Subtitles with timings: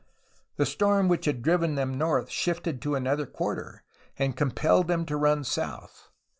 [0.55, 3.83] The storm which had driven them north shifted to another quarter,
[4.17, 6.09] and compelled them to run south.